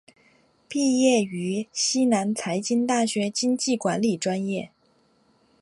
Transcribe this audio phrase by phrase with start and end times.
[0.67, 4.71] 毕业于西南财经大学经济管理专业。